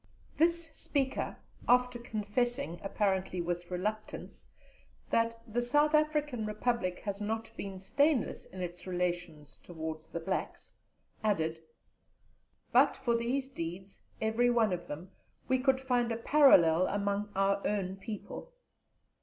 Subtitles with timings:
[0.35, 1.37] This speaker,
[1.69, 4.49] after confessing, apparently with reluctance,
[5.11, 10.73] that "the South African Republic had not been stainless in its relations towards the blacks,"
[11.23, 11.61] added,
[12.71, 15.11] "but for these deeds every one of them
[15.47, 18.51] we could find a parallel among our own people."